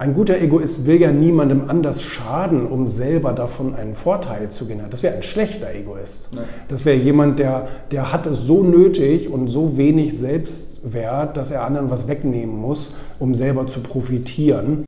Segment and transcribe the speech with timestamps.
[0.00, 4.90] Ein guter Egoist will ja niemandem anders schaden, um selber davon einen Vorteil zu generieren.
[4.90, 6.30] Das wäre ein schlechter Egoist.
[6.32, 6.44] Nein.
[6.68, 11.64] Das wäre jemand, der, der hat es so nötig und so wenig Selbstwert, dass er
[11.64, 14.86] anderen was wegnehmen muss, um selber zu profitieren.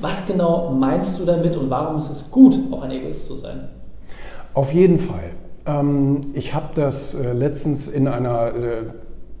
[0.00, 3.68] Was genau meinst du damit und warum ist es gut, auch ein Egoist zu sein?
[4.52, 5.36] Auf jeden Fall.
[5.66, 8.82] Ähm, ich habe das äh, letztens in einer äh,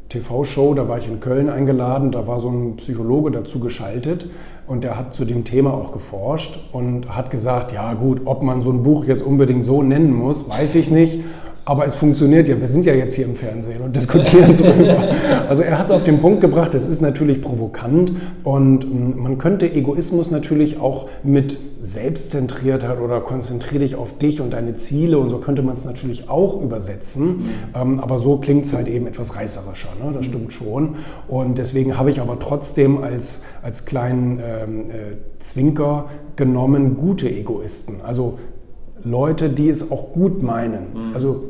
[0.08, 4.26] TV-Show, da war ich in Köln eingeladen, da war so ein Psychologe dazu geschaltet
[4.66, 8.60] und der hat zu dem Thema auch geforscht und hat gesagt, ja gut, ob man
[8.60, 11.20] so ein Buch jetzt unbedingt so nennen muss, weiß ich nicht.
[11.66, 12.60] Aber es funktioniert ja.
[12.60, 15.08] Wir sind ja jetzt hier im Fernsehen und diskutieren drüber.
[15.48, 16.74] Also er hat es auf den Punkt gebracht.
[16.74, 23.80] Es ist natürlich provokant und mm, man könnte Egoismus natürlich auch mit Selbstzentriertheit oder konzentrier
[23.80, 27.48] dich auf dich und deine Ziele und so könnte man es natürlich auch übersetzen.
[27.74, 29.90] Ähm, aber so klingt es halt eben etwas reißerischer.
[30.02, 30.12] Ne?
[30.12, 30.30] Das mhm.
[30.30, 30.96] stimmt schon.
[31.28, 34.94] Und deswegen habe ich aber trotzdem als, als kleinen ähm, äh,
[35.38, 36.06] Zwinker
[36.36, 37.96] genommen gute Egoisten.
[38.02, 38.38] Also
[39.04, 41.08] Leute, die es auch gut meinen.
[41.08, 41.14] Mhm.
[41.14, 41.44] Also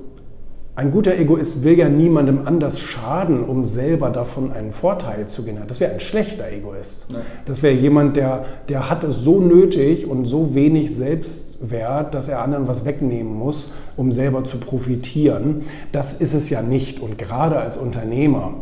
[0.77, 5.69] ein guter Egoist will ja niemandem anders schaden, um selber davon einen Vorteil zu generieren.
[5.69, 7.10] Das wäre ein schlechter Egoist.
[7.10, 7.19] Ja.
[7.47, 12.42] Das wäre jemand, der, der hat es so nötig und so wenig Selbstwert, dass er
[12.42, 15.62] anderen was wegnehmen muss, um selber zu profitieren.
[15.92, 16.98] Das ist es ja nicht.
[16.98, 18.55] Und gerade als Unternehmer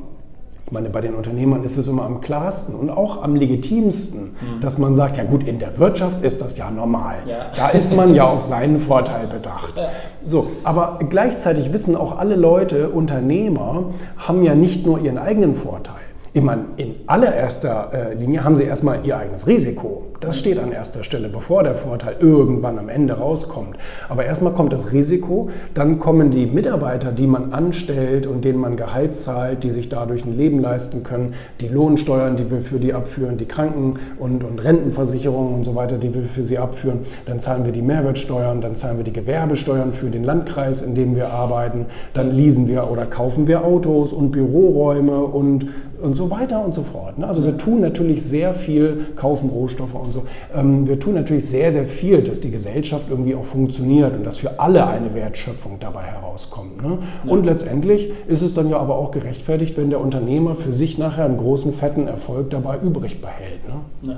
[0.72, 4.60] meine, bei den Unternehmern ist es immer am klarsten und auch am legitimsten, mhm.
[4.60, 7.16] dass man sagt, ja gut, in der Wirtschaft ist das ja normal.
[7.26, 7.46] Ja.
[7.54, 9.78] Da ist man ja auf seinen Vorteil bedacht.
[9.78, 9.88] Ja.
[10.24, 13.84] So, aber gleichzeitig wissen auch alle Leute, Unternehmer
[14.16, 15.94] haben ja nicht nur ihren eigenen Vorteil.
[16.34, 20.04] Ich meine, in allererster äh, Linie haben sie erstmal ihr eigenes Risiko.
[20.20, 23.76] Das steht an erster Stelle, bevor der Vorteil irgendwann am Ende rauskommt.
[24.08, 28.76] Aber erstmal kommt das Risiko, dann kommen die Mitarbeiter, die man anstellt und denen man
[28.76, 32.94] Gehalt zahlt, die sich dadurch ein Leben leisten können, die Lohnsteuern, die wir für die
[32.94, 37.00] abführen, die Kranken- und, und Rentenversicherungen und so weiter, die wir für sie abführen.
[37.26, 41.16] Dann zahlen wir die Mehrwertsteuern, dann zahlen wir die Gewerbesteuern für den Landkreis, in dem
[41.16, 41.86] wir arbeiten.
[42.14, 45.66] Dann leasen wir oder kaufen wir Autos und Büroräume und,
[46.00, 47.18] und so so weiter und so fort.
[47.18, 47.26] Ne?
[47.26, 50.24] Also wir tun natürlich sehr viel, kaufen Rohstoffe und so.
[50.54, 54.36] Ähm, wir tun natürlich sehr, sehr viel, dass die Gesellschaft irgendwie auch funktioniert und dass
[54.36, 56.80] für alle eine Wertschöpfung dabei herauskommt.
[56.80, 56.98] Ne?
[57.26, 61.24] Und letztendlich ist es dann ja aber auch gerechtfertigt, wenn der Unternehmer für sich nachher
[61.24, 63.66] einen großen, fetten Erfolg dabei übrig behält.
[63.66, 64.16] Ne?